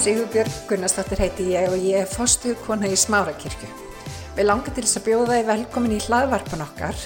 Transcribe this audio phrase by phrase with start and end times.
[0.00, 3.66] Sigurbjörg Gunnarsdóttir heiti ég og ég er fostuðkona í Smárakirkju.
[4.32, 7.02] Við langar til þess að bjóða þið velkomin í hlaðvarpan okkar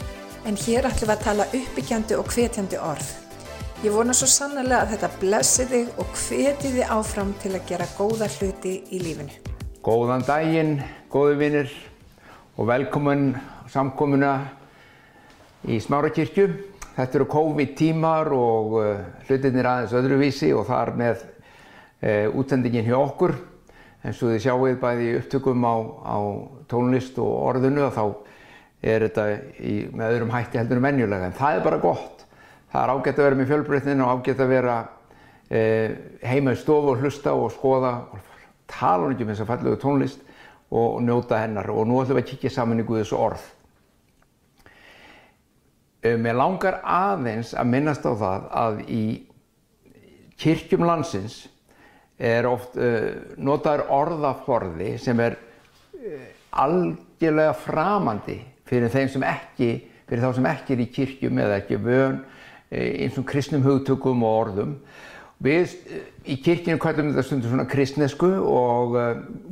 [0.46, 3.08] en hér ætlum við að tala uppbyggjandi og hvetjandi orð.
[3.82, 7.90] Ég vona svo sannlega að þetta blessi þig og hveti þið áfram til að gera
[7.98, 9.42] góða hluti í lífinu.
[9.82, 10.74] Góðan daginn,
[11.10, 11.76] góði vinnir
[12.54, 13.32] og velkomin
[13.74, 14.36] samkomuna
[15.66, 16.50] í Smárakirkju.
[16.94, 21.30] Þetta eru COVID-tímar og uh, hlutinir aðeins öðruvísi og þar með
[22.04, 23.36] útsendingin hjá okkur.
[24.04, 26.16] En svo þið sjáuð bæði upptökum á, á
[26.68, 28.04] tónlist og orðinu og þá
[28.84, 29.24] er þetta
[29.64, 31.30] í, með öðrum hætti heldur en venjulega.
[31.30, 32.26] En það er bara gott.
[32.72, 35.96] Það er ágætt að vera með fjölbreytnin og ágætt að vera uh,
[36.28, 38.30] heima í stofu og hlusta og skoða og
[38.68, 40.24] tala um þess að fallegu tónlist
[40.74, 41.70] og njóta hennar.
[41.72, 43.44] Og nú ætlum við að kíkja saman í Guðs orð.
[46.04, 49.04] Mér langar aðeins að minnast á það að í
[50.36, 51.46] kirkjum landsins
[52.18, 53.10] er oft uh,
[53.42, 56.28] notaður orðaforði sem er uh,
[56.64, 59.70] algjörlega framandi fyrir þeim sem ekki,
[60.08, 64.22] fyrir þá sem ekki er í kirkjum eða ekki vön uh, eins og kristnum hugtökum
[64.22, 64.76] og orðum.
[65.44, 65.74] Við
[66.30, 68.94] í kirkjum kallum þetta stundur svona kristnesku og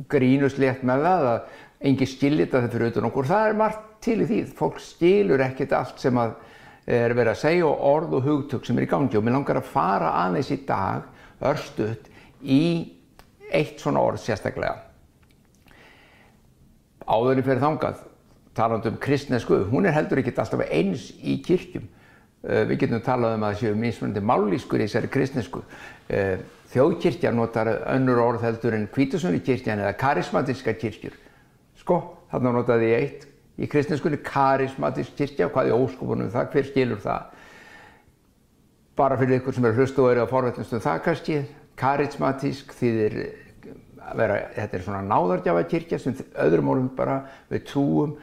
[0.09, 3.27] grínust létt með það að engi skilir þetta fyrir utan okkur.
[3.29, 4.39] Það er margt til í því.
[4.57, 8.87] Fólk skilur ekkert allt sem er verið að segja og orð og hugtök sem er
[8.87, 11.05] í gangi og mér langar að fara aðeins í dag
[11.43, 12.09] örstuðt
[12.43, 12.63] í
[13.53, 14.75] eitt svona orð sérstaklega.
[17.03, 18.05] Áðurinn fyrir þangað,
[18.55, 21.89] taland um kristnesku, hún er heldur ekkert alltaf eins í kirkjum.
[22.43, 25.61] Við getum talað um að það séu mismunandi mállískur í þessari kristnesku.
[26.73, 31.15] Þjóðkirkja notar önnur orð heldur en kvítusunni kirkjan eða karismatiska kirkjur.
[31.79, 31.99] Sko,
[32.31, 33.29] þarna notaði ég eitt
[33.61, 37.29] í kristinskunni karismatisk kirkja og hvað er óskopunum það, hver skilur það
[38.97, 41.37] bara fyrir ykkur sem er hlustu og eru að forvetnast um það kannski
[41.79, 43.17] karismatisk þýðir
[44.03, 47.19] að vera, þetta er svona náðargjafa kirkja sem öðrum orðum bara
[47.51, 48.15] við trúum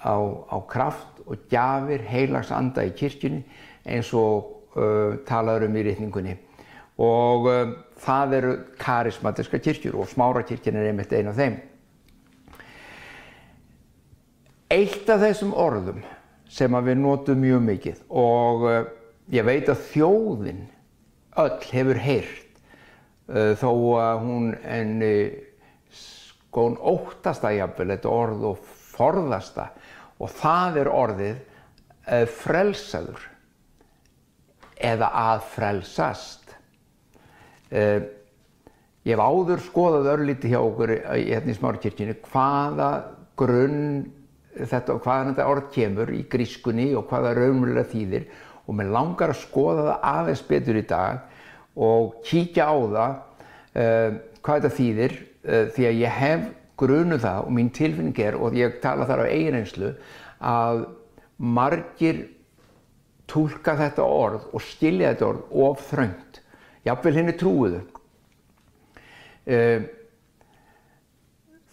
[0.00, 0.16] á,
[0.48, 3.42] á kraft og gjafir heilags anda í kirkjunni
[3.88, 6.36] eins og uh, talaður um í rítningunni
[6.98, 11.58] og uh, það eru karismatiska kirkjur og smára kirkjan er einmitt einn af þeim.
[14.72, 16.02] Eitt af þessum orðum
[16.48, 18.82] sem við notum mjög mikið og uh,
[19.32, 20.66] ég veit að þjóðin
[21.38, 22.47] öll hefur heyrt
[23.28, 25.14] þó að hún enni
[25.92, 28.62] skón óttasta jafnvel þetta orð og
[28.94, 29.68] forðasta
[30.18, 33.26] og það er orðið uh, frelsaður
[34.78, 36.44] eða að frelsast.
[37.68, 42.90] Ég hef áður skoðað örlíti hjá okkur hérna í smárkirkjunni hvaða
[43.38, 44.06] grunn
[44.58, 48.28] þetta og hvaðan þetta orð kemur í grískunni og hvaða raunverulega þýðir
[48.64, 51.27] og mér langar að skoða það aðeins betur í dag
[51.78, 53.12] og kíkja á það
[53.78, 58.38] uh, hvað þetta þýðir uh, því að ég hef grunu það og mín tilfinning er
[58.38, 59.92] og ég tala þar á eigin einslu
[60.38, 60.84] að
[61.38, 62.24] margir
[63.30, 66.42] tólka þetta orð og skilja þetta orð of þröngt.
[66.86, 67.82] Jáfnvel henni trúiðu
[69.54, 69.80] uh,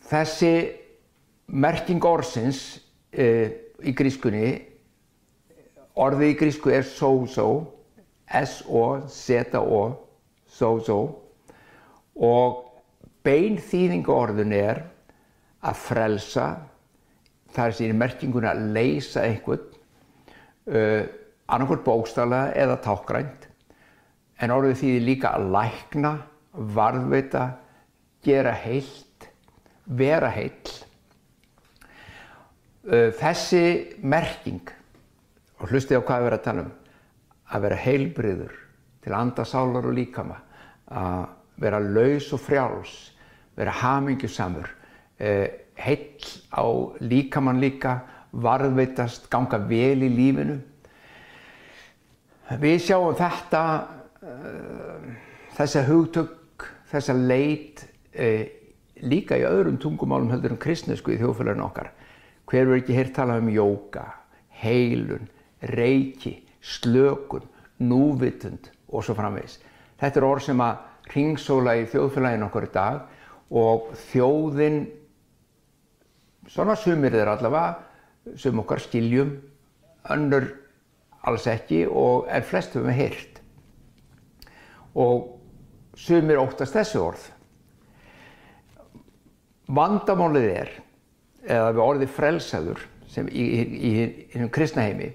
[0.09, 0.53] þessi
[1.45, 2.81] merking orðsins
[3.15, 4.49] í grískunni
[5.95, 7.47] orðið í grísku er so-so
[8.31, 9.81] S-O-Z-O
[10.49, 10.99] so-so.
[12.15, 12.61] Og
[13.25, 14.83] bein þýðingu orðun er
[15.65, 16.47] að frelsa.
[17.55, 19.67] Það er síðan merkinguna að leysa einhvern
[20.69, 21.03] uh,
[21.45, 23.49] annarkvöld bókstala eða tákgrænt
[24.41, 26.11] en orðið þýðir líka að lækna
[26.75, 27.43] varðveita
[28.25, 29.05] gera heilt
[29.85, 30.73] vera heill.
[32.85, 33.65] Þessi
[34.05, 34.73] merking
[35.61, 36.73] og hlustið á hvað við erum að tala um
[37.53, 38.55] að vera heilbriður
[39.05, 40.39] til andasálar og líkama
[40.89, 41.25] að
[41.61, 42.95] vera laus og frjáls
[43.55, 44.71] vera hamingjusamur
[45.75, 46.65] heill á
[46.99, 47.99] líkamann líka
[48.35, 50.57] varðveitast, ganga vel í lífinu.
[52.59, 53.61] Við sjáum þetta
[55.55, 57.85] þessa hugtök þessa leit
[59.05, 61.91] líka í öðrum tungumálum heldur en kristnesku í þjóðfélaginu okkar.
[62.45, 64.05] Hver verður ekki heyrt tala um jóka,
[64.61, 65.27] heilun,
[65.71, 67.45] reiki, slökun,
[67.79, 69.59] núvitund og svo framvegis.
[69.99, 73.01] Þetta er orð sem að ringsóla í þjóðfélaginu okkur í dag
[73.55, 74.79] og þjóðin,
[76.49, 77.75] svona sumir þeir allavega,
[78.41, 79.35] sem okkar skiljum,
[80.09, 80.47] önnur
[81.25, 83.39] alls ekki og er flest höfum við heyrt.
[84.95, 87.29] Og sumir óttast þessi orð.
[89.75, 90.73] Vandamálið er
[91.45, 93.93] eða við orðið frelsaður sem í, í, í,
[94.33, 95.11] í kristna heimi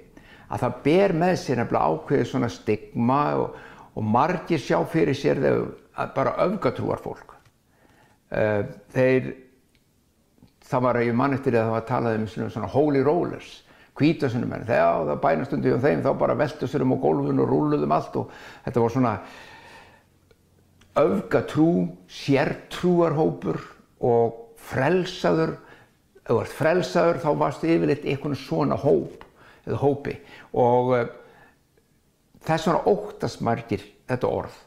[0.51, 3.59] að það ber með sér nefnilega ákveðið svona stigma og,
[3.95, 7.37] og margir sjá fyrir sér þegar bara öfgatrúar fólk.
[8.31, 8.63] Uh,
[8.95, 9.33] þeir
[10.71, 13.61] það var ég mann eftir að það var talað um svona holy rollers
[13.99, 17.43] hvítasunum en þegar það bænast undir um þeim þá bara veltu sér um á gólfun
[17.43, 18.31] og rúluðum allt og
[18.67, 19.15] þetta var svona
[21.01, 21.73] öfgatrú,
[22.11, 23.61] sértrúarhópur
[24.07, 24.39] og
[24.71, 29.27] frelsaður ef þú ert frelsaður þá varst yfirleitt einhvern svona hóp
[29.67, 30.17] eða hópi.
[30.59, 31.05] Og uh,
[32.47, 34.59] þess vegna óttast margir þetta orð.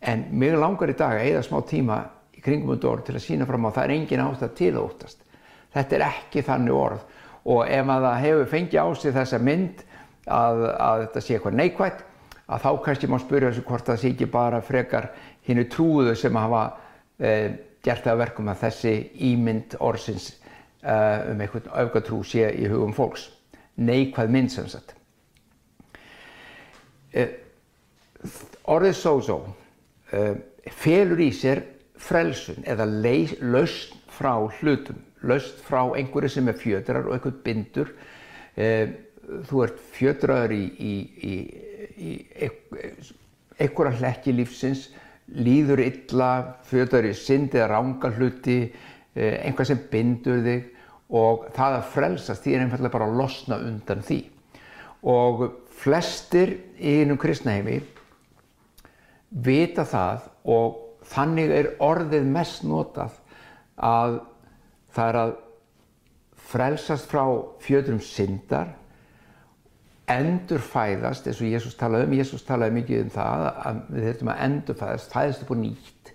[0.00, 2.00] En mig langar í dag að eða smá tíma
[2.36, 4.84] í kringum þetta orð til að sína fram á það er engin ástæð til að
[4.84, 5.24] óttast.
[5.74, 7.02] Þetta er ekki þannig orð.
[7.50, 9.82] Og ef maður hefur fengið á sig þessa mynd
[10.28, 12.06] að, að þetta sé eitthvað neikvægt
[12.50, 15.10] að þá kannski má spyrja þessu hvort það sé ekki bara frekar
[15.46, 16.62] hinnu trúðu sem hafa
[17.22, 17.52] eh,
[17.84, 18.94] gert það verkum að þessi
[19.30, 20.32] ímynd orðsins
[20.82, 23.28] eh, um einhvern aukatrú sé í hugum fólks
[23.80, 24.94] neikvæð mynd sem sagt.
[27.12, 27.32] Eh,
[28.70, 29.40] orðið sósó
[30.14, 30.36] eh,
[30.70, 31.64] felur í sér
[32.00, 37.90] frelsun eða lausn frá hlutum laust frá einhverju sem er fjötrar og einhvern bindur.
[38.56, 38.92] Eh,
[39.48, 40.94] þú ert fjötraður í, í,
[41.28, 41.34] í,
[42.00, 42.12] í
[43.60, 44.88] einhverja hlekki lífsins
[45.30, 46.30] líður illa,
[46.66, 48.56] fjötraður í synd eða ránga hluti
[49.14, 50.64] einhvað sem bindur þig
[51.10, 54.20] og það að frelsast því er einfallega bara að losna undan því.
[55.10, 55.46] Og
[55.80, 57.80] flestir í einum kristnaheimi
[59.30, 60.80] vita það og
[61.10, 63.16] þannig er orðið mest notað
[63.80, 64.20] að
[64.94, 65.32] það er að
[66.50, 67.24] frelsast frá
[67.62, 68.74] fjöturum syndar
[70.10, 72.14] endurfæðast eins og Jésús talaði um.
[72.18, 76.12] Jésús talaði mikið um það að við þurfum að endurfæðast, fæðast upp og nýtt.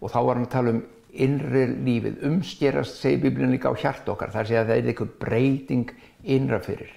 [0.00, 0.82] Og þá var hann að tala um
[1.22, 5.12] innri lífið, umskerast segi Biblíun líka á hjart okkar, þar sé að það er eitthvað
[5.22, 5.92] breyting
[6.34, 6.90] innra fyrir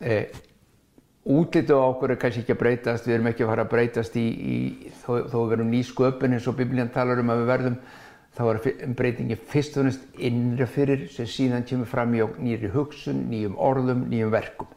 [0.00, 0.28] eh,
[1.24, 4.16] útlitið á okkur er kannski ekki að breytast við erum ekki að fara að breytast
[4.20, 4.56] í, í
[5.00, 7.78] þó, þó við verum ný sköpun eins og Biblíun talar um að við verðum
[8.34, 8.60] þá er
[8.98, 14.08] breytingi fyrst og næst innra fyrir sem síðan kemur fram í nýri hugsun, nýjum orðum,
[14.10, 14.72] nýjum verkum.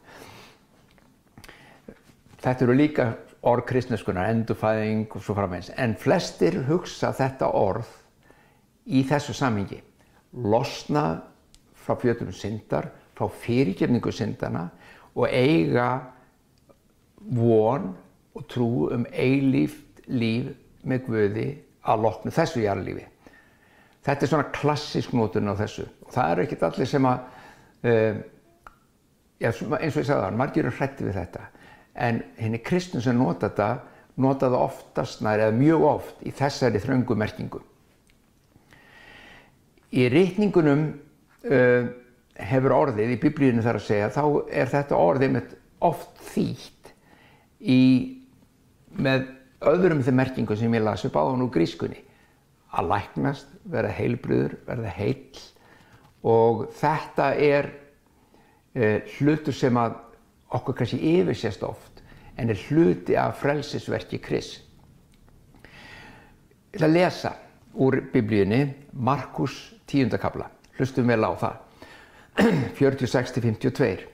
[2.38, 3.08] Þetta eru líka
[3.50, 5.72] orð kristneskunar, endurfæðing og svo framvegs.
[5.76, 7.90] En flestir hugsa þetta orð
[8.88, 9.80] í þessu samhengi.
[10.44, 11.04] Losna
[11.76, 14.68] frá fjöldunum syndar, frá fyrirgjörningu syndana
[15.14, 15.88] og eiga
[17.34, 17.92] von
[18.36, 20.52] og trú um eilíft líf
[20.88, 21.48] með Guði
[21.88, 23.04] að loknu þessu jarlífi.
[24.06, 27.24] Þetta er svona klassísk nótun á þessu og það eru ekkert allir sem að,
[27.84, 28.20] uh,
[29.42, 31.46] já, eins og ég sagði það, margir eru hrætti við þetta
[31.98, 33.68] en henni kristun sem nota þetta
[34.18, 37.60] nota það oftast nær eða mjög oft í þessari þröngumerkingu.
[39.88, 40.82] Í rítningunum
[41.48, 41.88] uh,
[42.38, 45.54] hefur orðið í biblíunum þar að segja þá er þetta orðið með
[45.88, 46.92] oft þýtt
[47.60, 47.80] í,
[48.98, 49.30] með
[49.68, 52.02] öðrum þeim merkingu sem ég las upp á hann úr grískunni
[52.68, 55.40] að læknast, verða heilbriður, verða heil
[56.28, 57.70] og þetta er
[58.76, 59.96] uh, hlutur sem að
[60.58, 62.04] okkur kannski yfirsést oft
[62.38, 64.52] en er hluti af frelsisverki Kris.
[66.68, 67.32] Ég ætla að lesa
[67.80, 68.62] úr biblíunni
[68.92, 70.18] Markus 10.
[70.20, 71.56] kabla, hlustum vel á það,
[72.78, 74.04] 46-52.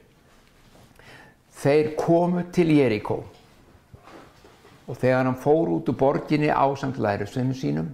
[1.65, 3.23] Þeir komu til Jeríkó
[4.85, 7.89] og þegar hann fór út úr borginni á samt lærusveinu sínum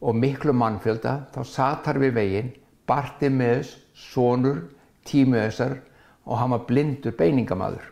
[0.00, 2.50] og miklu mannfjölda þá satar við veginn
[2.88, 4.64] Bartimeus, sonur
[5.06, 5.76] Tímeusar
[6.26, 7.84] og hann var blindur beiningamadur.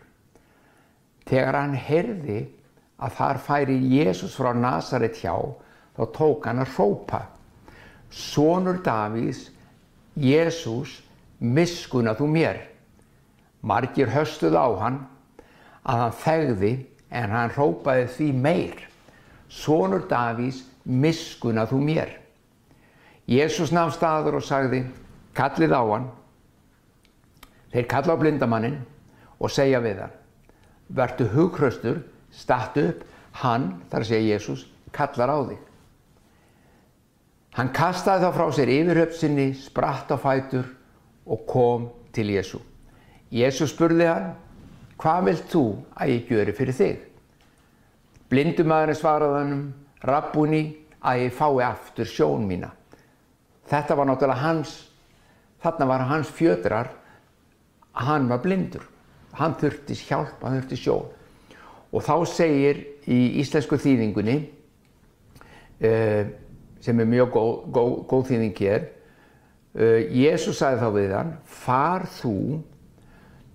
[1.29, 2.41] Þegar hann heyrði
[2.99, 5.33] að þar færi Jésús frá Nazaret hjá
[5.95, 7.21] þá tók hann að hrópa
[8.09, 9.49] Sonur Davís,
[10.17, 10.99] Jésús,
[11.39, 12.61] miskuna þú mér.
[13.61, 15.01] Margir höstuð á hann
[15.83, 16.71] að hann þegði
[17.09, 18.79] en hann hrópaði því meir.
[19.49, 22.15] Sonur Davís, miskuna þú mér.
[23.29, 24.83] Jésús nafn staður og sagði,
[25.37, 26.09] kallið á hann.
[27.69, 28.79] Þeir kalla á blindamannin
[29.37, 30.13] og segja við hann,
[30.89, 32.01] vertu hughröstur,
[32.33, 33.03] stattu upp,
[33.43, 35.68] hann, þar segja Jésús, kallar á þig.
[37.57, 40.67] Hann kastaði þá frá sér yfirhöpsinni, spratt á fætur
[41.25, 42.59] og kom til Jésú.
[43.33, 44.33] Jésús spurði hann,
[45.01, 45.63] hvað vilt þú
[45.97, 46.99] að ég gjöri fyrir þig?
[48.29, 49.63] Blindumæðurinn svaraði hannum,
[50.05, 50.63] rabbúni,
[51.01, 52.69] að ég fái aftur sjón mína.
[53.69, 54.73] Þetta var náttúrulega hans,
[55.63, 56.91] þarna var hans fjötrar,
[57.93, 58.85] hann var blindur.
[59.37, 61.09] Hann þurfti hjálp, hann þurfti sjón.
[61.93, 64.37] Og þá segir í íslensku þýðingunni,
[65.85, 66.29] uh,
[66.83, 68.87] sem er mjög góð, góð, góð þýðing hér,
[69.75, 72.37] uh, Jésús sagði þá við hann, far þú,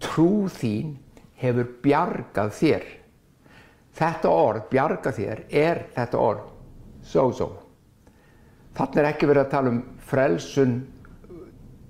[0.04, 0.96] trú þín
[1.40, 2.86] hefur bjargað þér.
[3.94, 6.44] Þetta orð, bjargað þér, er þetta orð,
[7.06, 7.50] so-so.
[8.74, 10.78] Þannig er ekki verið að tala um frelsun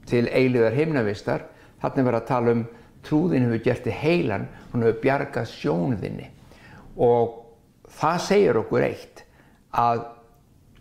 [0.08, 1.46] til eiliðar himnavistar,
[1.80, 2.64] þannig er verið að tala um
[3.04, 6.28] trúðin hefur gert þið heilan, hún hefur bjargað sjónuðinni
[7.04, 7.40] og
[7.98, 9.24] það segir okkur eitt
[9.74, 10.04] að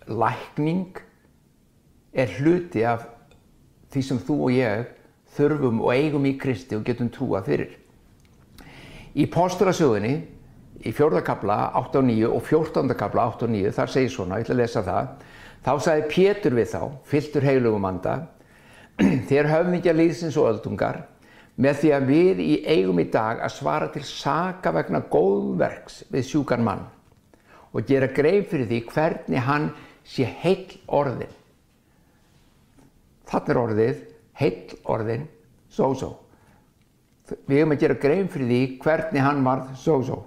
[0.07, 0.97] lækning
[2.13, 3.05] er hluti af
[3.93, 4.91] því sem þú og ég
[5.33, 7.71] þurfum og eigum í Kristi og getum trúað fyrir.
[9.13, 10.13] Í postulasögunni,
[10.83, 14.55] í fjórðakabla 8 og 9 og fjórtondakabla 8 og 9, þar segir svona, ég ætla
[14.55, 15.09] að lesa það,
[15.63, 18.15] þá sagði Pétur við þá, fylltur heilugum anda,
[19.29, 21.03] þér höfmyndja líðsins og öldungar,
[21.55, 26.25] með því að við í eigum í dag að svara til saka vegna góðverks við
[26.31, 26.87] sjúkan mann
[27.73, 29.67] og gera greið fyrir því hvernig hann
[30.03, 31.31] sé heill orðin.
[33.29, 34.03] Þannig er orðið
[34.39, 35.25] heill orðin
[35.73, 36.11] so-so.
[37.47, 40.19] Við hefum að gera grein fyrir því hvernig hann varð so-so.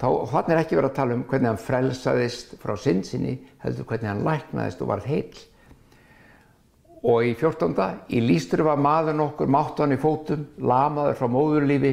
[0.00, 4.24] Þannig er ekki verið að tala um hvernig hann frelsaðist frá sinnsinni, heldur hvernig hann
[4.26, 5.42] læknaðist og varð heill.
[7.04, 7.76] Og í 14.
[8.16, 11.92] í lístur var maður nokkur máttan í fótum, lamaður frá móðurlífi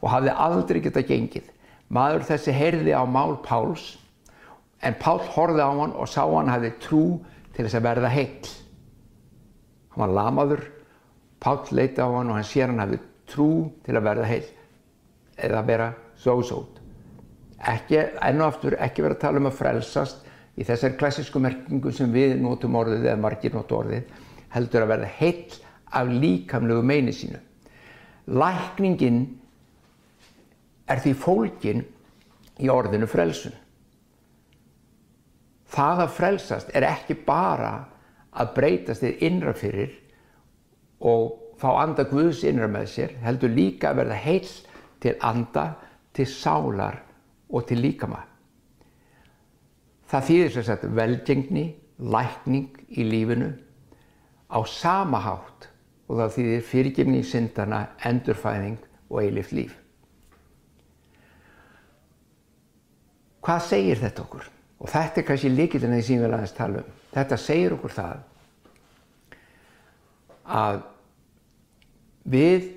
[0.00, 1.48] og hafði aldrei getað gengið.
[1.90, 3.96] Maður þessi heyrði á mál Páls,
[4.80, 7.04] en Pál horfði á hann og sá hann hafði trú
[7.54, 8.50] til þess að verða heill.
[9.92, 10.64] Hann var lamaður,
[11.40, 13.50] Pál leiti á hann og hann sér hann hafði trú
[13.84, 14.48] til að verða heill
[15.40, 16.80] eða vera so-so'd.
[17.60, 20.24] Ekki, enn og aftur, ekki verið að tala um að frelsast
[20.56, 24.08] í þessari klassísku merkingu sem við notum orðið eða margir notu orðið,
[24.52, 25.60] heldur að verða heill
[26.00, 27.40] af líkamlegu meini sínu.
[28.30, 29.22] Lækningin
[30.90, 31.84] er því fólkin
[32.60, 33.54] í orðinu frelsun.
[35.70, 37.74] Það að frelsast er ekki bara
[38.30, 39.94] að breytast þið innra fyrir
[41.06, 44.50] og fá anda Guðs innra með sér, heldur líka að verða heill
[45.00, 45.66] til anda,
[46.16, 47.00] til sálar
[47.50, 48.22] og til líkama.
[50.10, 51.66] Það þýðir sem sagt velgengni,
[52.00, 53.50] lækning í lífinu
[54.50, 55.68] á sama hátt
[56.10, 59.76] og það þýðir fyrirgefni í syndana, endurfæðing og eilift líf.
[63.40, 64.48] Hvað segir þetta okkur?
[64.80, 66.94] Og þetta er kannski líkillin að því sem við aðeins tala um.
[67.14, 68.22] Þetta segir okkur það
[70.50, 70.80] að
[72.30, 72.70] við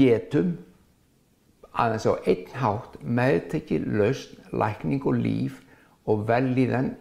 [0.00, 0.52] getum
[1.70, 5.60] aðeins á einn hátt meðtekið lausn, lækning og líf
[6.10, 6.94] og velíðan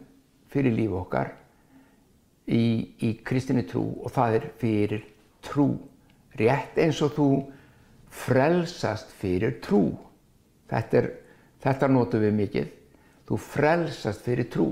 [0.53, 1.33] fyrir líf okkar
[2.45, 5.07] í, í kristinni trú og það er fyrir
[5.45, 5.71] trú.
[6.39, 7.29] Rétt eins og þú
[8.13, 9.83] frelsast fyrir trú.
[10.69, 11.09] Þetta, er,
[11.63, 12.75] þetta notum við mikið.
[13.29, 14.71] Þú frelsast fyrir trú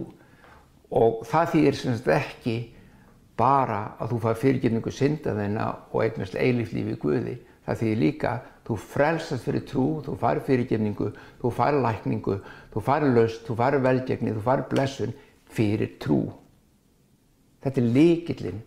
[0.89, 2.57] og það þýðir sem sagt ekki
[3.37, 7.35] bara að þú fær fyrirgefningu syndaðina og eignast eiliflífi í Guði.
[7.67, 8.31] Það þýðir líka
[8.67, 11.11] þú frelsast fyrir trú, þú fær fyrirgefningu,
[11.41, 12.39] þú fær lækningu,
[12.73, 15.13] þú fær löst, þú fær velgegni, þú fær blessun
[15.53, 16.21] fyrir trú.
[17.63, 18.63] Þetta er líkillinn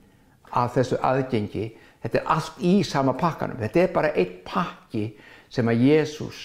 [0.57, 1.67] að þessu aðgengi.
[2.01, 3.59] Þetta er allt í sama pakkanum.
[3.61, 5.05] Þetta er bara einn pakki
[5.53, 6.41] sem að Jésús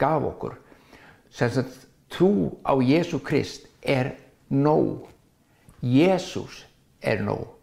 [0.00, 0.56] gaf okkur.
[1.38, 1.60] Að
[2.08, 4.16] trú á Jésú Krist er
[4.48, 5.08] nóg.
[5.82, 6.66] Jésús
[7.00, 7.58] er nóg.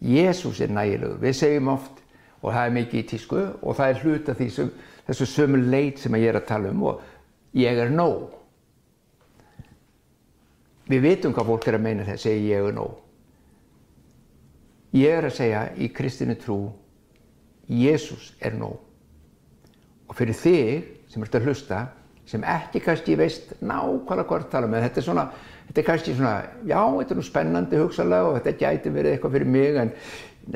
[0.00, 1.18] Jésús er nægilegur.
[1.20, 2.02] Við segjum oft,
[2.42, 4.72] og það er mikið í tísku, og það er hlut af sem,
[5.08, 7.00] þessu sömu leit sem ég er að tala um, og
[7.56, 8.34] ég er nóg.
[10.86, 12.98] Við vitum hvað fólk er að meina þegar segja ég er nóg.
[14.94, 16.60] Ég er að segja í kristinu trú,
[17.66, 18.78] Jésús er nóg.
[20.06, 21.80] Og fyrir þig sem ert að hlusta,
[22.26, 25.24] sem ekki kannski veist nákvæmlega hvort tala með, þetta er svona,
[25.68, 26.32] þetta er kannski svona,
[26.66, 29.92] já, þetta er nú spennandi hugsalega og þetta gæti verið eitthvað fyrir mig en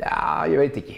[0.01, 0.17] já,
[0.51, 0.97] ég veit ekki.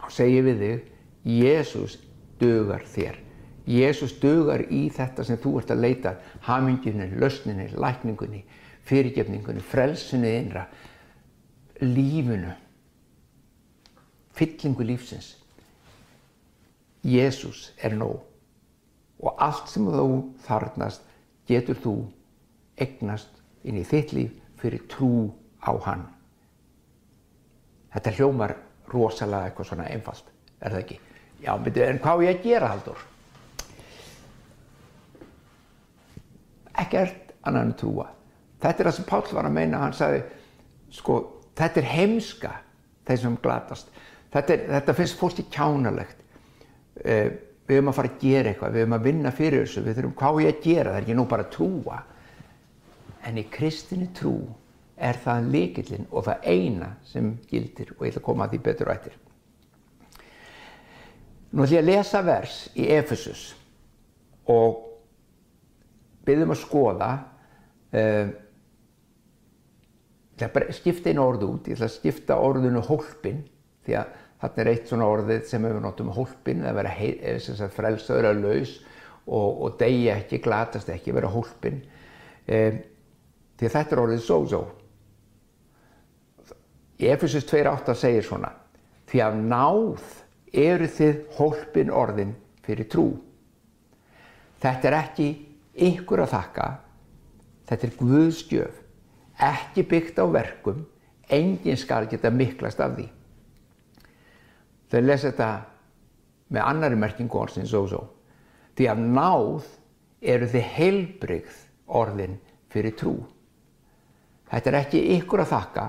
[0.00, 0.88] Þá segir við þig,
[1.34, 1.94] Jésús
[2.40, 3.20] dugar þér.
[3.70, 8.42] Jésús dugar í þetta sem þú ert að leita, haminginni, lausninni, lækningunni,
[8.84, 10.66] fyrirgefningunni, frelsunni innra,
[11.80, 12.52] lífinu,
[14.34, 15.32] fyllingu lífsins.
[17.04, 18.33] Jésús er nóg
[19.22, 20.08] og allt sem þú
[20.46, 21.04] þarnast
[21.48, 21.94] getur þú
[22.80, 25.30] egnast inn í þitt líf fyrir trú
[25.62, 26.06] á hann.
[27.94, 28.56] Þetta hljómar
[28.90, 30.30] rosalega eitthvað svona einfalt,
[30.60, 31.00] er það ekki?
[31.44, 33.04] Já, en hvað ég að gera, Haldur?
[36.80, 38.08] Ekkert annan en trúa.
[38.62, 40.22] Þetta er það sem Páll var að meina, hann sagði,
[40.94, 41.18] sko,
[41.58, 42.52] þetta er heimska,
[43.06, 43.90] þeir sem glatast.
[44.34, 46.22] Þetta, er, þetta finnst fólki kjánalegt.
[47.04, 47.28] Eh,
[47.64, 50.16] við höfum að fara að gera eitthvað, við höfum að vinna fyrir þessu, við þurfum
[50.20, 51.98] hvað ég að gera, það er ekki nú bara að trúa.
[53.24, 54.34] En í kristinni trú
[54.94, 58.62] er það likillinn og það eina sem gildir og ég ætla að koma að því
[58.68, 59.18] betur og eftir.
[61.54, 63.44] Nú ætlum ég að lesa vers í Efesus
[64.50, 64.80] og
[66.26, 67.10] byrjum að skoða
[67.94, 68.32] uh,
[70.34, 73.44] Ég ætla að skipta einu orðu út, ég ætla að skipta orðinu hólpin
[73.86, 78.42] því að þarna er eitt svona orðið sem við notum hólpin, að vera frelsaður að
[78.44, 78.74] laus
[79.26, 81.80] og, og degja ekki, glatast ekki, vera hólpin.
[82.44, 82.80] Um,
[83.56, 84.62] því að þetta er orðið sósó.
[87.00, 88.52] Í Efesus 2.8 segir svona,
[89.10, 90.04] því að náð
[90.54, 93.08] eru þið hólpin orðin fyrir trú.
[94.62, 95.28] Þetta er ekki
[95.90, 96.70] ykkur að þakka,
[97.68, 98.80] þetta er Guðskjöf
[99.40, 100.84] ekki byggt á verkum,
[101.28, 103.08] enginn skal geta miklast af því.
[104.94, 105.50] Þau lesa þetta
[106.54, 108.02] með annari merkingu orðsins og svo.
[108.78, 109.64] Því að náð
[110.22, 111.56] eru þið heilbrygð
[111.98, 112.36] orðin
[112.70, 113.14] fyrir trú.
[114.52, 115.86] Þetta er ekki ykkur að þakka,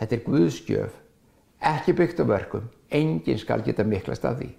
[0.00, 0.98] þetta er Guðskjöf,
[1.72, 4.50] ekki byggt á verkum, enginn skal geta miklast af því.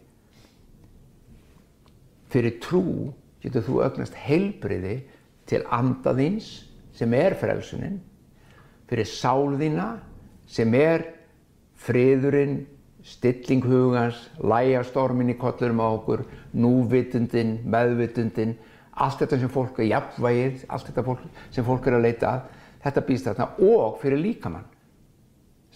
[2.33, 2.83] Fyrir trú
[3.43, 4.97] getur þú ögnast heilbreyði
[5.49, 6.49] til andaðins
[6.97, 8.01] sem er frelsunin,
[8.89, 9.91] fyrir sálðina
[10.49, 11.05] sem er
[11.85, 12.63] friðurinn,
[13.05, 18.55] stilling hugans, lægastormin í kollurum á okkur, núvitundin, meðvitundin,
[18.99, 22.47] allt þetta sem fólk er jafnvægið, allt þetta fólk, sem fólk er að leita að,
[22.83, 24.67] þetta býst þarna og fyrir líkamann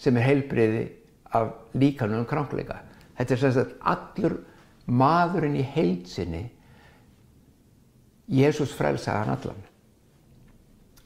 [0.00, 0.84] sem er heilbreyði
[1.34, 2.80] af líkanum krankleika.
[3.18, 4.40] Þetta er sagt allur
[4.86, 6.48] maðurinn í heilsinni,
[8.24, 9.64] Jésús frelsaði hann allan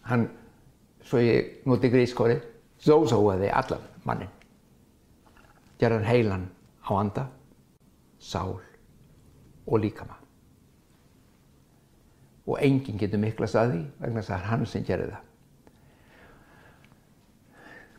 [0.09, 0.29] hann,
[1.05, 2.43] svo ég noti grískórið,
[2.85, 4.38] zózóaði allan mannin.
[5.78, 6.47] Gerðan heilan
[6.82, 7.28] á anda,
[8.18, 8.58] sál
[9.68, 10.16] og líkama.
[12.49, 15.25] Og enginn getur mikla staði vegna þess að það er hann sem gerir það.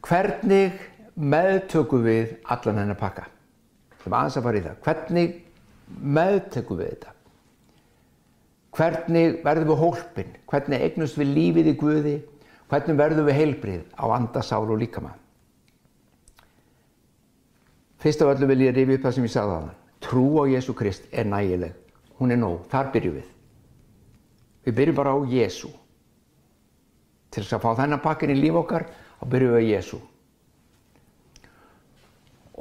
[0.10, 0.82] Hvernig
[1.20, 3.28] meðtökum við allan hennar pakka?
[4.00, 4.78] Það var aðeins að fara í það.
[4.88, 5.38] Hvernig
[6.18, 7.16] meðtökum við þetta?
[8.80, 10.36] Hvernig verðum við hólpin?
[10.50, 12.16] Hvernig eignust við lífið í Guði?
[12.70, 15.16] Hvernig verðum við heilbrið á anda, sál og líkama?
[18.00, 19.70] Fyrst af öllu vil ég rifi upp það sem ég sagði það.
[20.06, 21.76] Trú á Jésu Krist er nægileg.
[22.20, 22.66] Hún er nóg.
[22.72, 23.30] Þar byrjum við.
[24.66, 25.72] Við byrjum bara á Jésu.
[27.30, 28.88] Til þess að fá þennan pakkin í líf okkar,
[29.20, 30.00] þá byrjum við á Jésu.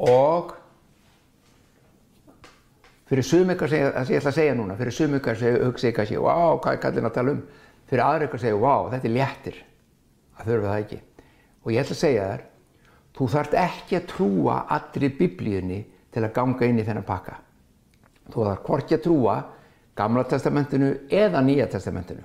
[0.09, 0.59] Og
[3.09, 5.89] Fyrir sum ykkar segja, það sem ég ætla að segja núna, fyrir sum ykkar hugsa
[5.89, 7.39] ykkar segja, wow, hvað er kallin að tala um?
[7.89, 9.61] Fyrir aðra ykkar segja, wow, þetta er léttir,
[10.37, 10.99] það þurfa það ekki.
[11.63, 12.43] Og ég ætla að segja þér,
[13.19, 15.79] þú þarft ekki að trúa allri biblíunni
[16.15, 17.39] til að ganga inn í þennan pakka.
[18.31, 19.39] Þú þarf hvorki að trúa
[19.99, 22.23] Gamla testamentinu eða Nýja testamentinu.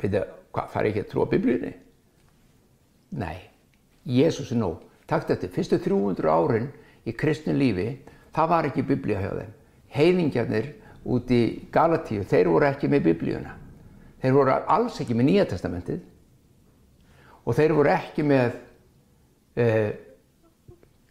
[0.00, 0.20] Veitu,
[0.52, 1.70] hvað, fara ekki að trúa biblíunni?
[3.16, 3.38] Nei,
[4.04, 4.82] Jésús er nóg.
[5.08, 6.68] Takt eftir, fyrstu 300 árin
[7.08, 7.88] í kristnu lífi,
[8.36, 9.56] það var ekki biblía hjá þeim.
[9.96, 10.68] Heiðingjarnir
[11.08, 13.56] út í Galatíu, þeir voru ekki með biblíuna.
[14.20, 16.04] Þeir voru alls ekki með Nýja testamentið
[17.50, 18.52] og þeir voru ekki með
[19.58, 19.90] eh,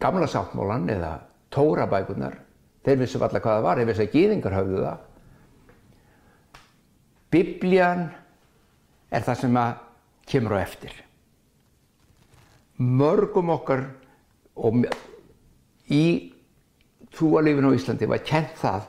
[0.00, 1.12] gamla sáttmólan eða
[1.52, 2.38] tórabækunar.
[2.80, 5.06] Þeir vissu alltaf hvað það var, þeir vissu að gýðingar hafðu það.
[7.30, 8.06] Biblían
[9.10, 9.74] er það sem að
[10.30, 10.94] kemur á eftir.
[12.80, 13.84] Mörgum okkar
[15.92, 16.04] í
[17.12, 18.88] trúalífinu á Íslandi var kent það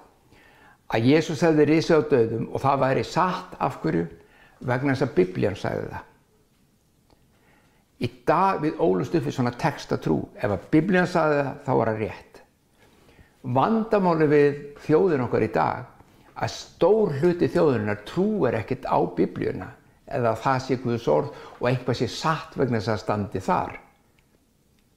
[0.92, 4.08] að Jésús hefði risið á döðum og það væri satt af hverju
[4.62, 6.08] vegna þess að Biblían sagði það.
[8.02, 11.92] Í dag við ólust upp í svona textatrú, ef að Biblían sagði það þá var
[11.92, 12.40] það rétt.
[13.42, 15.92] Vandamáli við þjóðin okkar í dag
[16.42, 19.70] að stór hluti þjóðurinnar trúir ekkert á Biblíuna
[20.12, 23.78] eða það sé Guðs orð og einhvað sé satt vegna þess að standi þar.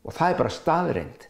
[0.05, 1.29] Og það er bara staðreind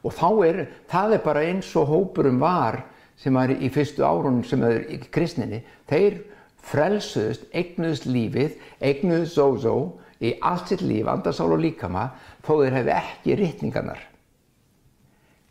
[0.00, 2.80] og þá er, það er bara eins og hópurum var
[3.20, 6.22] sem var í fyrstu árunum sem er í kristninni, þeir
[6.64, 9.74] frelsuðust, eignuðust lífið, eignuðust zózó
[10.20, 12.10] í allt sitt líf, andarsál og líkama,
[12.44, 14.02] þó þeir hefði ekki rittningarnar.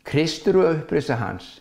[0.06, 1.52] Kristur og upprisa hans,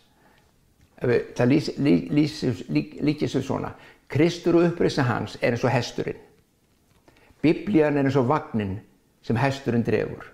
[0.99, 1.55] það
[1.89, 3.73] líkir svo svona,
[4.09, 6.17] Kristur og upprisa hans er eins og hesturinn.
[7.43, 8.79] Biblían er eins og vagnin
[9.23, 10.25] sem hesturinn drefur.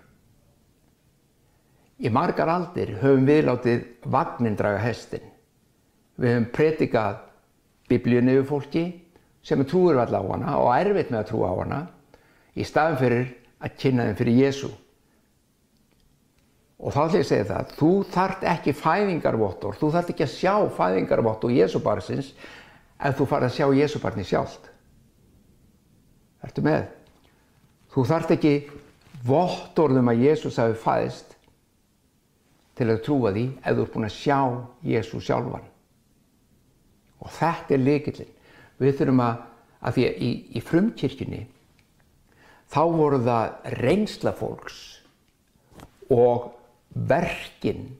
[2.00, 5.24] Í margar aldir höfum við látið vagnin draga hestin.
[6.16, 7.20] Við höfum predikað
[7.88, 8.84] biblíunni yfir fólki
[9.46, 11.80] sem trúir alltaf á hana og erfitt með að trúa á hana
[12.56, 14.70] í staðin fyrir að kynna þeim fyrir Jésu.
[16.76, 20.34] Og þá ætlum ég að segja það, þú þart ekki fæðingarvottor, þú þart ekki að
[20.34, 22.32] sjá fæðingarvottor Jésubarsins
[22.96, 24.68] ef þú farið að sjá Jésubarni sjálft.
[26.44, 26.84] Ertu með?
[27.92, 28.54] Þú þart ekki
[29.26, 31.34] vottorðum að Jésús hafi fæðist
[32.76, 34.38] til að trúa því ef þú ert búin að sjá
[34.84, 35.64] Jésu sjálfan.
[37.24, 38.32] Og þetta er likillin.
[38.76, 39.38] Við þurfum að,
[39.80, 41.42] af því að í, í frumkirkjunni
[42.72, 44.80] þá voru það reynsla fólks
[46.12, 46.52] og
[47.08, 47.96] verkin,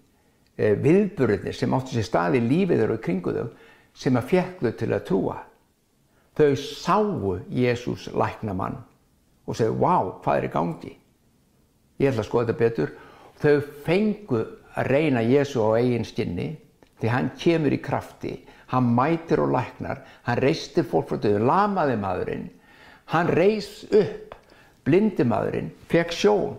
[0.57, 3.49] eh, viðburðir sem áttu sér stað í lífið og kringu þau
[3.95, 5.39] sem að fekk þau til að trúa.
[6.37, 8.77] Þau sáu Jésús læknamann
[9.47, 10.97] og segju, vá, hvað er í gangi?
[11.99, 12.93] Ég ætla að skoða þetta betur.
[13.41, 14.43] Þau fengu
[14.77, 16.57] að reyna Jésu á eigin skinni
[17.01, 18.35] því hann kemur í krafti,
[18.73, 22.47] hann mætir og læknar, hann reistir fólk frá döðu, lamaði maðurinn,
[23.13, 24.26] hann reis upp,
[24.87, 26.57] blindi maðurinn, fekk sjón.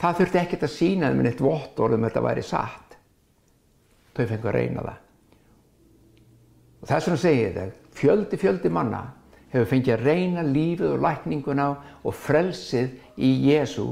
[0.00, 2.96] Það þurfti ekkert að sína þeim eitt vott orðum þetta væri satt.
[4.16, 5.02] Þau fengu að reyna það.
[6.80, 9.02] Og þess vegna segi ég þetta, fjöldi fjöldi manna
[9.52, 11.68] hefur fengið að reyna lífið og lækninguna
[12.04, 13.86] og frelsið í Jésu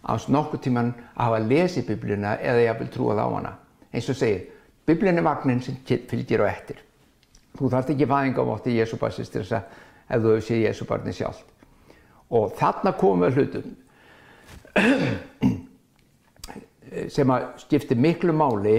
[0.00, 3.52] ás nokkuð tíman að hafa lesið biblina eða ég vil trúa það á hana.
[3.92, 4.46] Eins og segir,
[4.86, 6.80] biblin er vagnin sem fylgir á eftir.
[7.58, 10.62] Þú þarft ekki fæðinga á mótti Jésu bassist til þess að ef þú hefur séð
[10.64, 11.42] Jésu barni sjálf.
[12.30, 13.76] Og þarna komum við hlutum
[17.10, 18.76] sem að skipti miklu máli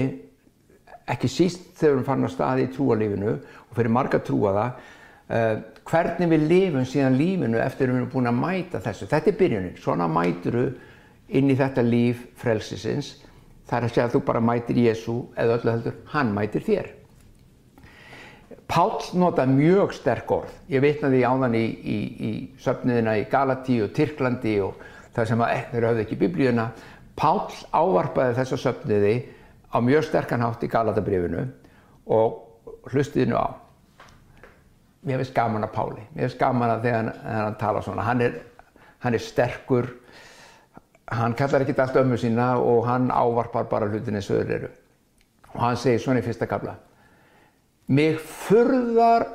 [1.11, 5.55] ekki síst þegar við erum farin að staði í trúalífinu og fyrir marga trúaða uh,
[5.87, 9.09] hvernig við lifum síðan lífinu eftir að við erum búin að mæta þessu.
[9.11, 10.65] Þetta er byrjunin, svona mæturu
[11.31, 13.13] inn í þetta líf frelsisins.
[13.67, 16.91] Það er að segja að þú bara mætir Jésu eða öllu heldur, hann mætir þér.
[18.71, 20.51] Páll nota mjög sterk orð.
[20.71, 22.31] Ég vitnaði áðan í, í, í
[22.63, 24.77] söfniðina í Galatíu og Tyrklandi og
[25.12, 26.67] það sem að, þeir höfðu ekki biblíuna.
[27.19, 29.15] Páll ávarpaði þessa söfniði
[29.75, 31.43] á mjög sterkan hátt í Galatabrifinu
[32.15, 33.51] og hlustiði nú á.
[35.03, 38.05] Mér finnst gaman að Páli, mér finnst gaman að þegar hann, hann tala svona.
[38.07, 38.38] Hann er,
[39.03, 39.89] hann er sterkur,
[41.12, 44.71] hann kallar ekki allt ömmu sína og hann ávarpar bara hlutin eins og öðru eru.
[45.57, 46.77] Og hann segir svona í fyrsta kabla.
[47.91, 49.25] Mig furðar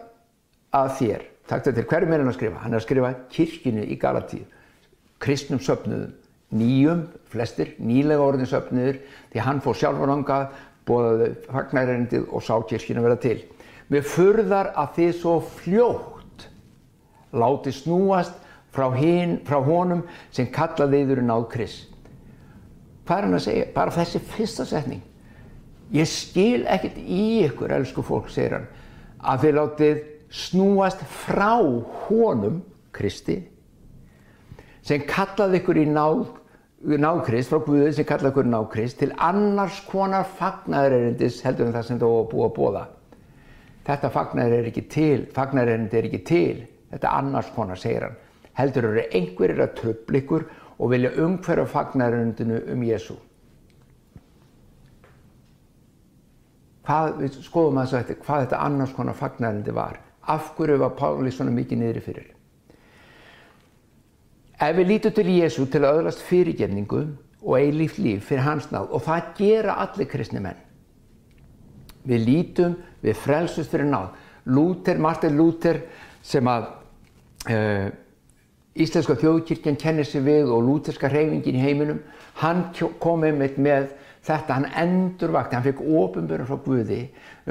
[0.77, 3.83] að þér, takk þetta til hverju meira hann að skrifa, hann er að skrifa kirkjunni
[3.93, 4.47] í Galatíu,
[5.21, 6.15] kristnum söpnuðum,
[6.57, 10.57] nýjum, flestir, nýlega orðin söpnuður, því hann fór sjálfur angað,
[10.89, 13.39] bóðaði fagnærendið og sá kirkjunni vera til.
[13.93, 16.47] Mér furðar að þið svo fljótt
[17.37, 18.39] láti snúast
[18.73, 21.93] frá, hin, frá honum sem kallaði yfir náð Krist.
[23.07, 23.69] Hvað er hann að segja?
[23.75, 25.05] Bara þessi fyrsta setning.
[25.95, 28.67] Ég skil ekkert í ykkur, elsku fólk, segir hann,
[29.23, 30.01] að þið látið
[30.35, 31.61] snúast frá
[32.09, 32.63] honum,
[32.97, 33.37] Kristi,
[34.87, 36.25] sem kallaði ykkur í náð,
[36.87, 41.89] náðkrist, frá Guðið sem kallaði ykkur í náðkrist, til annars konar fagnæðurerindis heldur en það
[41.91, 42.85] sem þú búið að bóða.
[43.87, 48.19] Þetta fagnæður er ekki til, fagnæðurerindi er ekki til, þetta annars konar, segir hann.
[48.57, 50.49] Heldur eru einhverjir að tröfla ykkur
[50.81, 53.19] og vilja umhverja fagnæðurerindinu um Jésu.
[56.87, 59.99] Hvað, við skoðum að þetta, hvað þetta annars konar fagnærindi var.
[60.31, 62.29] Af hverju var Páli svona mikið niðri fyrir?
[64.63, 67.03] Ef við lítum til Jésu til að öðlast fyrirgefningu
[67.43, 70.63] og eilíft líf fyrir hans náð og það gera allir kristni menn.
[72.07, 74.15] Við lítum, við frelsust fyrir náð.
[74.47, 75.83] Lúter, Martin Lúter
[76.23, 76.69] sem að
[77.51, 77.89] uh,
[78.77, 82.03] Íslenska þjóðkirkjan kennir sig við og lúterska hreyfingin í heiminum,
[82.43, 82.67] hann
[83.01, 83.89] kom einmitt með
[84.27, 87.01] þetta, hann endurvakti, hann fekk ofinbjörn frá Guði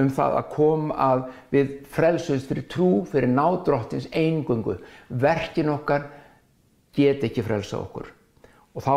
[0.01, 1.23] um það að kom að
[1.55, 4.77] við frelsust fyrir trú, fyrir nádrottins eingöngu.
[5.09, 6.09] Verkin okkar
[6.95, 8.11] get ekki frelsa okkur.
[8.75, 8.95] Og þá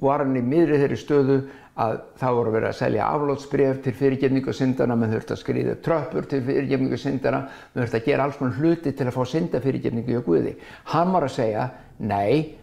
[0.00, 1.38] var hann í miðrið þeirri stöðu
[1.78, 6.26] að það voru verið að selja aflótsbref til fyrirgefningu syndana, menn þurfti að skriða tröppur
[6.30, 10.24] til fyrirgefningu syndana, menn þurfti að gera alls konar hluti til að fá syndafyrirgefningu hjá
[10.26, 10.54] Guði.
[10.94, 11.68] Hann var að segja,
[12.02, 12.58] nei,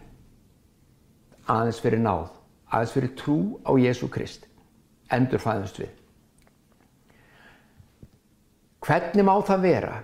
[1.48, 2.35] aðeins fyrir náð,
[2.70, 4.46] aðeins fyrir trú á Jésu Krist,
[5.12, 5.92] endur fæðumst við.
[8.86, 9.94] Hvernig má það vera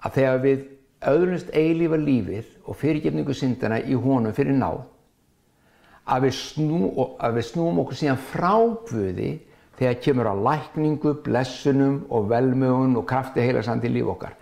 [0.00, 0.64] að þegar við
[1.10, 4.82] öðrunst eilífa lífið og fyrirgefningu syndana í honum fyrir náð,
[6.10, 8.52] að við, snú, að við snúum okkur síðan frá
[8.88, 9.30] Guði
[9.78, 14.36] þegar kemur á lækningu, blessunum og velmögun og krafti heilagsandi í líf okkar.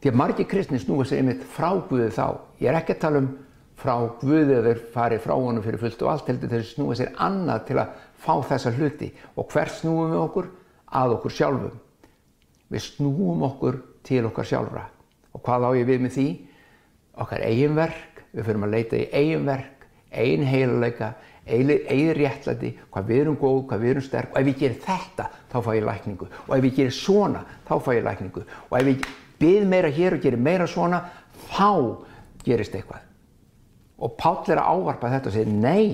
[0.00, 2.40] Því að margir kristni snúa sér einmitt frá Guði þá.
[2.60, 3.32] Ég er ekki að tala um
[3.80, 7.12] frá Guði að þeir fari frá honum fyrir fullt og allt heldur þeir snúa sér
[7.26, 9.10] annað til að fá þessa hluti.
[9.36, 10.50] Og hvert snúum við okkur?
[11.00, 11.82] Að okkur sjálfum.
[12.70, 14.86] Við snúum okkur til okkar sjálfra.
[15.34, 16.28] Og hvað á ég við með því?
[17.20, 21.14] Okkar eigin verk, við fyrir að leita í eigin verk einn heiluleika,
[21.46, 25.28] einn réttlæti, hvað við erum góð, hvað við erum sterk og ef ég gerir þetta,
[25.50, 28.90] þá fá ég lækningu og ef ég gerir svona, þá fá ég lækningu og ef
[28.90, 29.06] ég
[29.40, 31.04] byrð meira hér og gerir meira svona,
[31.50, 31.70] þá
[32.44, 33.09] gerist eitthvað.
[34.00, 35.88] Og Páll er að ávarpa þetta og segir nei,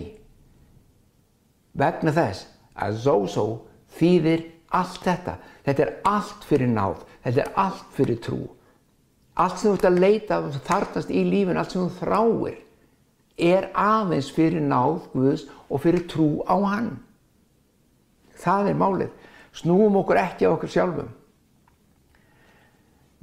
[1.77, 2.47] vegna þess
[2.79, 3.47] að Zozo
[3.99, 4.45] þýðir
[4.77, 5.39] allt þetta.
[5.67, 8.45] Þetta er allt fyrir náð, þetta er allt fyrir trú.
[9.37, 12.55] allt sem þú ert að leita og þartast í lífin, allt sem þú þráir
[13.37, 16.95] er aðeins fyrir náð Guðs og fyrir trú á hann
[18.41, 21.11] það er málið snúum okkur ekki á okkur sjálfum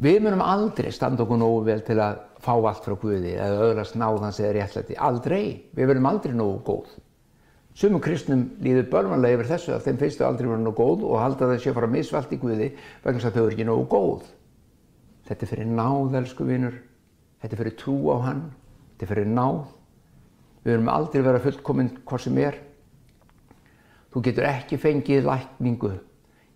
[0.03, 3.97] við munum aldrei standa okkur nógu vel til að fá allt frá Guði eða öðrast
[3.99, 6.93] náðans eða réttlæti aldrei, við verðum aldrei nógu góð
[7.73, 11.47] Sumum kristnum líður börnvanlega yfir þessu að þeim finnstu aldrei verið nógu góð og halda
[11.49, 12.67] þessi að fara misvalt í Guði
[13.01, 14.27] vegna þess að þau eru ekki nógu góð.
[15.25, 16.75] Þetta er fyrir náð, elsku vinnur.
[17.41, 18.43] Þetta er fyrir trú á hann.
[18.91, 19.57] Þetta er fyrir náð.
[20.61, 22.59] Við verum aldrei verið fullkominn hvað sem er.
[24.13, 25.93] Þú getur ekki fengið lækningu.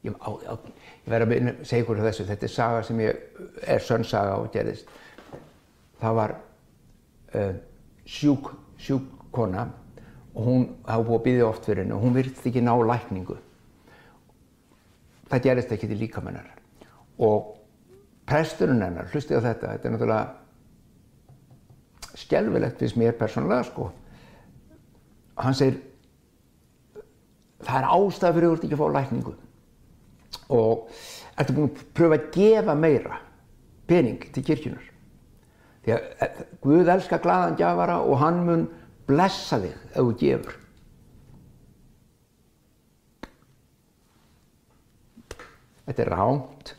[0.06, 2.28] Ég, ég verði að segja ykkur þessu.
[2.28, 3.20] Þetta er saga sem ég,
[3.64, 4.88] er sönnsaga og gerðist.
[6.02, 7.54] Það var uh,
[8.08, 9.68] sjúk, sjúk kona
[10.38, 13.38] og hún hafa búið að byggja oft fyrir henni og hún virti ekki ná lækningu.
[15.28, 16.50] Það gerist ekki til líkamennar.
[17.18, 17.56] Og
[18.30, 20.28] presturinn hennar, hlustið á þetta, þetta er náttúrulega
[22.18, 23.90] skjálfilegt fyrst mér persónulega sko.
[25.38, 25.78] Hann segir,
[27.66, 29.34] það er ástæð fyrir að þú ert ekki að fá lækningu.
[30.54, 30.88] Og
[31.38, 33.20] ertu búin að pröfa að gefa meira
[33.88, 34.86] pening til kirkjunar.
[35.86, 38.66] Því að eh, Guð elskar gladan gjafara og hann mun
[39.08, 40.58] blessa þig ef þú gefur.
[45.88, 46.74] Þetta er ránt.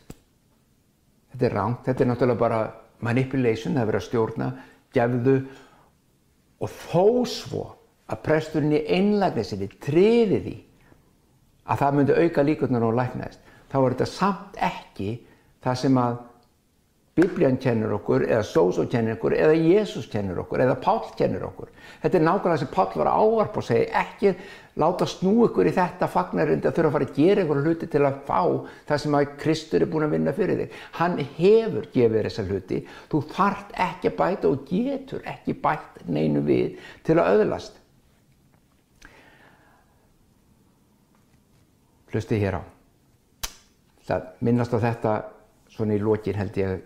[1.33, 1.81] Þetta er ránt.
[1.87, 2.61] Þetta er náttúrulega bara
[3.01, 4.47] manipulation, það er verið að stjórna,
[4.93, 5.35] gefðu
[6.59, 7.65] og þó svo
[8.09, 10.55] að presturinn í einlægni sinni triði því
[11.69, 15.11] að það myndi auka líkurnar og læknaðist, þá er þetta samt ekki
[15.63, 16.17] það sem að
[17.19, 21.71] Biblían kennir okkur, eða Sósó kennir okkur, eða Jésús kennir okkur, eða Pál kennir okkur.
[22.03, 24.33] Þetta er nákvæmlega sem Pál var ávarp og segi ekki
[24.79, 28.03] láta snú ykkur í þetta fagnarind að þurfa að fara að gera ykkur hluti til
[28.07, 28.39] að fá
[28.87, 30.79] það sem að Kristur er búin að vinna fyrir þig.
[31.01, 36.45] Hann hefur gefið þessa hluti, þú þart ekki að bæta og getur ekki bætt neinu
[36.47, 37.79] við til að öðlast.
[42.13, 42.78] Hlustið hér á.
[44.09, 45.17] Það minnast á þetta
[45.69, 46.79] svona í lókin held ég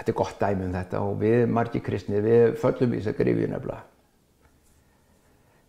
[0.00, 3.18] Þetta er gott dæmi um þetta og við margi kristni, við föllum í þess að
[3.18, 3.82] grifju nefnilega.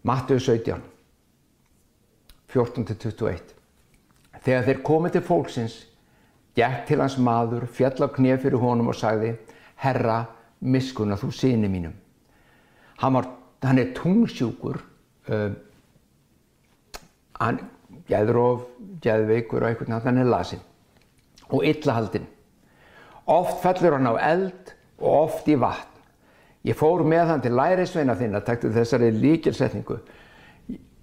[0.07, 0.77] Mattu 17,
[2.53, 3.51] 14-21.
[4.45, 5.75] Þegar þeir komið til fólksins,
[6.55, 9.33] gekk til hans maður, fjall á knef fyrir honum og sagði,
[9.83, 10.21] Herra,
[10.63, 11.99] miskuna þú síni mínum.
[13.03, 13.27] Hann, var,
[13.67, 14.79] hann er tungsjúkur,
[15.27, 15.51] uh,
[17.41, 17.61] hann
[18.09, 18.67] gæður of,
[19.03, 20.63] gæðveikur og eitthvað, hann er lasinn
[21.51, 22.27] og illahaldinn.
[23.27, 25.87] Oft fellur hann á eld og oft í vatn.
[26.67, 29.97] Ég fór með hann til lærisveina þinna, takktu þessari líkilsetningu.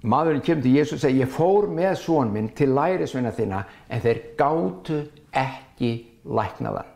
[0.08, 4.04] Maðurinn kemur til Jésu og segir, ég fór með són minn til lærisveina þinna en
[4.04, 5.00] þeir gáttu
[5.34, 5.90] ekki
[6.22, 6.94] læknaðan.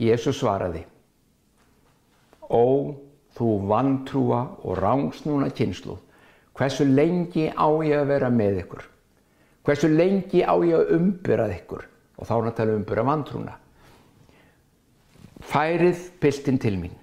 [0.00, 0.86] Jésu svaraði,
[2.50, 2.96] Ó,
[3.36, 5.98] þú vantrúa og rángsnúna kynslu,
[6.60, 8.84] hversu lengi á ég að vera með ykkur?
[9.64, 11.86] Hversu lengi á ég að umbyrað ykkur?
[12.20, 13.54] og þá er hann að tala um bura vantrúna.
[15.50, 16.96] Færið piltinn til mín.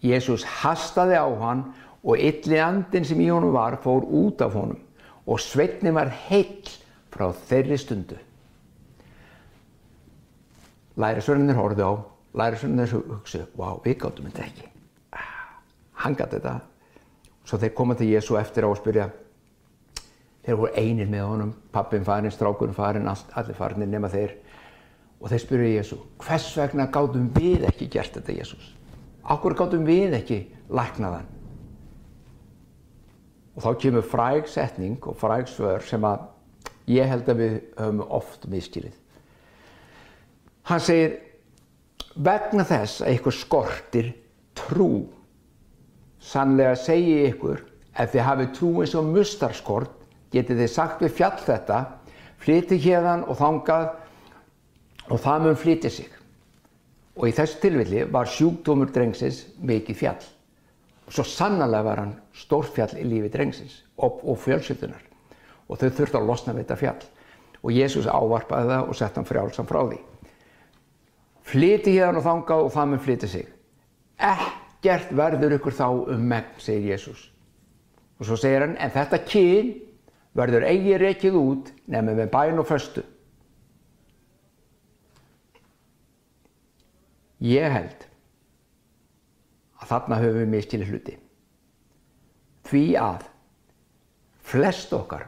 [0.00, 1.66] Jésús hastaði á hann
[2.00, 4.80] og illi andin sem í honum var fór út af honum
[5.28, 6.70] og sveitni var heill
[7.12, 8.16] frá þeirri stundu.
[10.98, 11.92] Lærisvörnir horfið á,
[12.40, 14.70] lærisvörnir hugsaðu, wow, við gáttum þetta ekki.
[15.12, 15.60] Ah,
[16.00, 16.54] hann gæti þetta.
[17.48, 19.06] Svo þeir koma til Jésu eftir á að spyrja,
[20.44, 24.36] þeir voru einir með honum, pappin farin, strákurinn farin, allir farinir nema þeir
[25.18, 28.68] og þeir spyrja Jésu, hvers vegna gátum við ekki gert þetta Jésús?
[29.24, 31.26] Akkur gátum við ekki læknaðan?
[33.56, 36.28] Og þá kemur fræg setning og fræg svör sem að
[36.88, 38.94] ég held að við höfum oft miskilið.
[40.68, 41.16] Hann segir,
[42.14, 44.12] vegna þess að ykkur skortir
[44.58, 45.08] trú,
[46.20, 47.62] sannlega segi ykkur,
[47.98, 49.94] ef þið hafið trú eins og mustarskort,
[50.32, 51.80] getið þið sagt við fjall þetta,
[52.42, 53.88] flytið hérðan og þangað
[55.08, 56.10] og það mun flytið sig.
[57.18, 60.20] Og í þessu tilvilli var sjúkdómur drengsins mikið fjall.
[61.08, 65.00] Og svo sannlega var hann stórfjall í lífi drengsins og, og fjölsyldunar.
[65.68, 67.08] Og þau þurfti að losna við þetta fjall.
[67.64, 69.98] Og Jésús ávarpaði það og sett hann frjálsam frá því.
[71.48, 73.52] Flytið hérðan og þangað og það mun flytið sig.
[74.78, 77.24] Ekkert verður ykkur þá um megn, segir Jésús.
[78.18, 79.72] Og svo segir hann, en þetta kyn
[80.38, 83.02] verður eigi reykið út nefnum með bæn og föstu.
[87.42, 88.06] Ég held
[89.82, 91.16] að þarna höfum við miskilið hluti.
[92.70, 93.26] Því að
[94.46, 95.26] flest okkar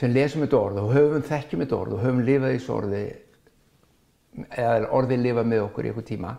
[0.00, 3.04] sem lesum þetta orð og höfum þekkjum þetta orð og höfum lifað í þessu orði
[4.48, 6.34] eða orðið lifa með okkur í einhver tíma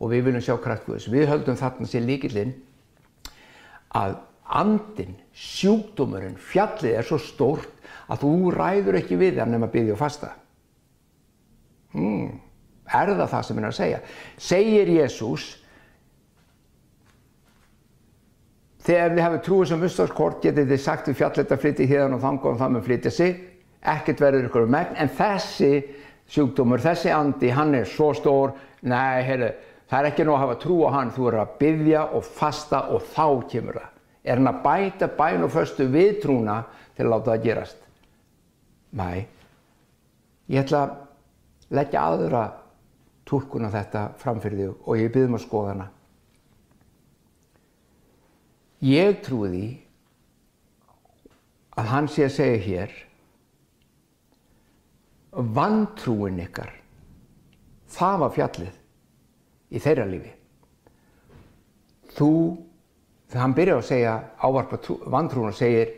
[0.00, 1.08] og við viljum sjá kraft Guðs.
[1.12, 2.54] Við höldum þarna sér líkillinn
[3.96, 4.16] að
[4.50, 7.70] andin, sjúkdómurinn, fjallið er svo stórt
[8.10, 10.32] að þú ræður ekki við það nema byggja og fasta.
[11.94, 12.40] Hmm,
[12.86, 14.00] er það það sem hann er að segja?
[14.40, 15.46] Segir Jésús,
[18.86, 22.24] þegar þið hefur trúið sem ustarskort getið þið sagt við fjallið að flytja hérna og
[22.24, 23.40] þanga og það með flytja sig,
[23.94, 25.72] ekkert verður ykkur um megn, en þessi
[26.30, 28.54] sjúkdómur, þessi andi, hann er svo stór,
[28.86, 29.50] nei, heyrðu,
[29.90, 32.84] það er ekki nú að hafa trú á hann, þú er að byggja og fasta
[32.94, 33.90] og þá kemur það.
[34.24, 36.62] Er hann að bæta bæn og föstu við trúna
[36.94, 37.84] til að láta það gerast?
[38.94, 39.26] Mæ,
[40.50, 40.96] ég ætla að
[41.78, 42.42] leggja aðra
[43.26, 45.86] tólkun á þetta framfyrir þig og ég byrðum að skoða hana.
[48.80, 49.68] Ég trúi því
[51.80, 52.94] að hann sé að segja hér
[55.30, 56.72] vantrúin ykkar
[57.94, 58.79] það var fjallið
[59.70, 60.32] í þeirra lífi.
[62.16, 62.30] Þú
[63.30, 64.80] þegar hann byrjar að segja ávarpa
[65.14, 65.92] vantrúin og segir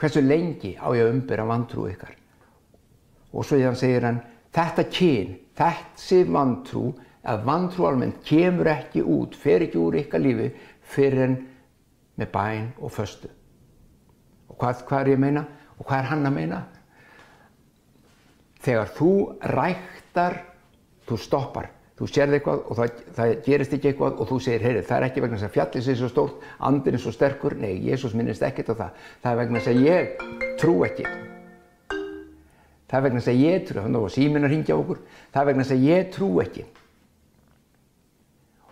[0.00, 2.16] hversu lengi á ég að umbyrja vantrú ykkar?
[3.32, 4.20] Og svo þann segir hann
[4.54, 6.90] þetta kyn, þessi vantrú
[7.24, 10.50] að vantrú almennt kemur ekki út, fer ekki úr ykkar lífi
[10.90, 11.36] fyrir en
[12.20, 13.30] með bæn og föstu.
[14.50, 15.44] Og hvað, hvað er ég að meina?
[15.78, 16.60] Og hvað er hann að meina?
[18.60, 19.12] Þegar þú
[19.54, 20.40] ræktar,
[21.08, 21.70] þú stoppar,
[22.00, 25.06] þú sérði eitthvað og það, það gerist ekki eitthvað og þú segir, heyri, það er
[25.06, 28.44] ekki vegna þess að fjallið sé svo stórt, andin er svo sterkur, nei, Jésús minnist
[28.46, 30.24] ekkert á það, það er vegna þess að ég
[30.60, 31.06] trú ekki.
[32.90, 35.50] Það er vegna þess að ég trú, þannig að síminn að ringja okkur, það er
[35.50, 36.66] vegna þess að ég trú ekki.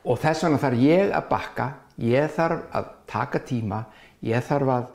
[0.08, 1.70] Og þess vegna þarf ég að bakka,
[2.08, 3.84] ég þarf að taka tíma,
[4.24, 4.90] ég þarf að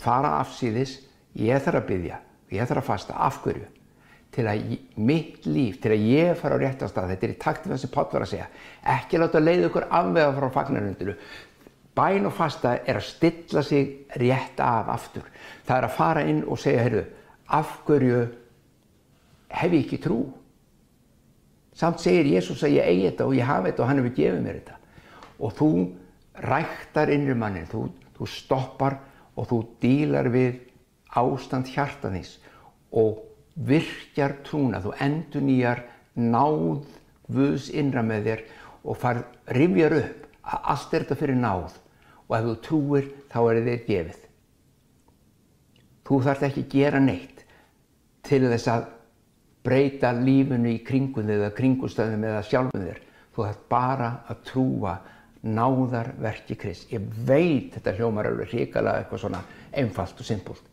[0.00, 0.96] fara afsýðis,
[1.36, 3.68] ég þarf að byggja ég þarf að fasta, af hverju?
[4.30, 7.72] Til að mitt líf, til að ég fara á réttastað, þetta er í takt við
[7.74, 8.50] það sem Páll var að segja,
[8.94, 11.14] ekki láta leið ykkur afvega frá fagnarundinu.
[11.98, 13.88] Bæn og fasta er að stilla sig
[14.22, 15.24] rétt af aftur.
[15.66, 17.02] Það er að fara inn og segja, heyrðu,
[17.50, 18.20] af hverju
[19.50, 20.20] hef ég ekki trú?
[21.74, 24.44] Samt segir Jésús að ég eigi þetta og ég hafi þetta og hann hefur gefið
[24.44, 24.78] mér þetta.
[25.40, 25.70] Og þú
[26.50, 29.00] ræktar innri mannin, þú, þú stoppar
[29.34, 30.60] og þú dílar við
[31.18, 32.36] ástand hjartanins
[32.90, 33.29] og
[33.66, 35.84] virkjar trúna, þú endur nýjar
[36.16, 36.86] náð
[37.30, 38.40] Guðs innra með þér
[38.82, 39.20] og far
[39.54, 41.76] rifjar upp að allt er þetta fyrir náð
[42.26, 44.24] og ef þú trúir þá er þér gefið.
[46.06, 47.44] Þú þarf ekki að gera neitt
[48.26, 48.88] til þess að
[49.66, 53.00] breyta lífunu í kringun eða kringustöðum eða sjálfum þér.
[53.30, 54.96] Þú þarf bara að trúa
[55.40, 56.90] náðarverki Krist.
[56.92, 60.66] Ég veit þetta hljómar alveg hrikalega eitthvað svona einfalt og simpult.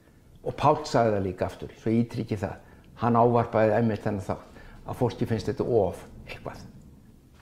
[0.47, 2.57] Og Pál sagði það líka aftur, svo ég ítrykki það.
[3.01, 6.63] Hann ávarpaði einmitt þennan þátt að fólki finnst þetta of eitthvað.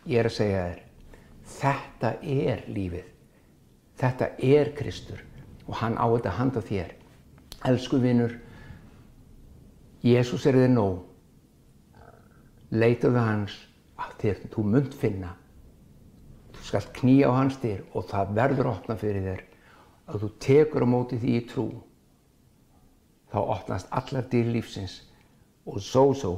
[0.05, 0.81] Ég er að segja þér,
[1.55, 3.07] þetta er lífið.
[3.95, 5.23] Þetta er Kristur
[5.65, 6.91] og hann á þetta handa þér.
[7.65, 8.35] Elsku vinnur,
[10.05, 10.99] Jésús er þið nóg.
[12.75, 13.55] Leitaðu hans
[13.95, 15.31] að þér þú munt finna.
[16.55, 19.43] Þú skalt knýja á hans þér og það verður opna fyrir þér
[20.05, 21.65] að þú tekur á móti því í trú
[23.31, 24.99] þá opnast allar dýr lífsins
[25.65, 26.35] og svo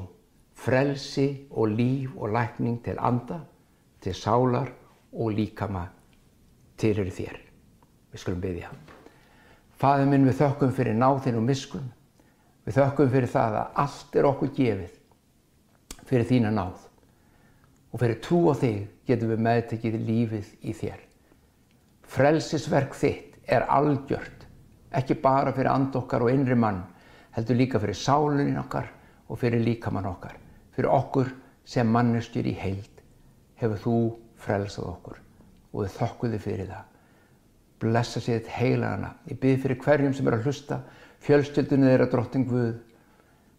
[0.58, 3.40] frelsi og líf og lækning til anda,
[4.02, 4.70] til sálar
[5.14, 5.86] og líkama
[6.78, 7.38] til eru þér.
[8.12, 8.72] Við skulum byggja.
[9.78, 11.86] Fæður minn við þökkum fyrir náðinn og miskun.
[12.66, 14.96] Við þökkum fyrir það að allt er okkur gefið
[16.08, 16.78] fyrir þína náð.
[17.94, 21.00] Og fyrir trú á þig getum við meðtekið lífið í þér.
[22.08, 24.46] Frelsisverk þitt er algjört
[24.98, 26.80] ekki bara fyrir and okkar og innri mann,
[27.36, 28.88] heldur líka fyrir sálunin okkar
[29.28, 30.36] og fyrir líkamann okkar.
[30.76, 31.32] Fyrir okkur
[31.68, 33.02] sem mannustjur í heild
[33.60, 33.98] hefur þú
[34.40, 35.24] frelsað okkur
[35.74, 36.86] og þið fyrir það.
[37.78, 39.10] Blessa sér þetta heilagana.
[39.30, 40.80] Ég byrð fyrir hverjum sem er að hlusta,
[41.22, 42.80] fjölstöldunni þeirra drotting Guð,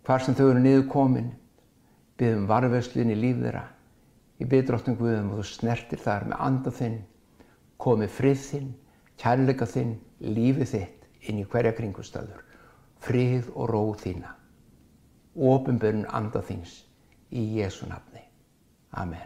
[0.07, 1.29] hvar sem þau eru niður komin,
[2.19, 3.65] byrð um varveðsluðin í líf þeirra.
[4.41, 6.99] Ég byrð drotting Guð um og þú snertir þar með andað þinn,
[7.79, 8.73] komið frið þinn,
[9.23, 12.43] kærleika þinn, lífið þitt inn í hverja kringustöður,
[13.05, 14.35] frið og róð þína,
[15.39, 16.83] ofinbjörn anda þins
[17.31, 18.23] í Jésu nafni.
[18.97, 19.23] Amen.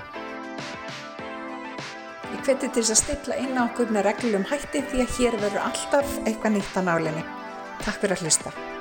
[2.32, 5.38] Ég hveti til þess að stilla inn á okkur með reglum hætti því að hér
[5.44, 7.24] verður alltaf eitthvað nýtt á nálinni.
[7.84, 8.71] Takk fyrir að hlusta.